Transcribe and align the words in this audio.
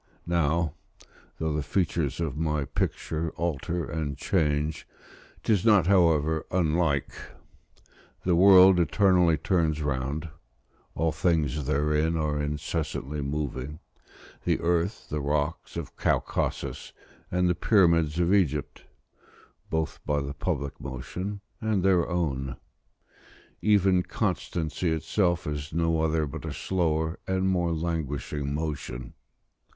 Now, 0.25 0.73
though 1.37 1.53
the 1.53 1.61
features 1.61 2.19
of 2.19 2.35
my 2.35 2.65
picture 2.65 3.29
alter 3.35 3.85
and 3.85 4.17
change, 4.17 4.87
'tis 5.43 5.63
not, 5.63 5.85
however, 5.85 6.43
unlike: 6.49 7.11
the 8.25 8.35
world 8.35 8.79
eternally 8.79 9.37
turns 9.37 9.79
round; 9.83 10.27
all 10.95 11.11
things 11.11 11.67
therein 11.67 12.17
are 12.17 12.41
incessantly 12.41 13.21
moving, 13.21 13.77
the 14.43 14.59
earth, 14.61 15.07
the 15.09 15.21
rocks 15.21 15.77
of 15.77 15.95
Caucasus, 15.97 16.93
and 17.29 17.47
the 17.47 17.53
pyramids 17.53 18.19
of 18.19 18.33
Egypt, 18.33 18.85
both 19.69 19.99
by 20.07 20.19
the 20.19 20.33
public 20.33 20.79
motion 20.81 21.41
and 21.59 21.83
their 21.83 22.07
own. 22.09 22.57
Even 23.61 24.01
constancy 24.01 24.91
itself 24.91 25.45
is 25.45 25.71
no 25.71 26.01
other 26.01 26.25
but 26.25 26.43
a 26.43 26.51
slower 26.55 27.19
and 27.27 27.47
more 27.49 27.71
languishing 27.71 28.51
motion. 28.51 29.13